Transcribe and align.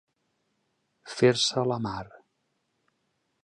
Fer-se 1.17 1.59
a 1.65 1.67
la 1.73 1.79
mar. 1.87 2.03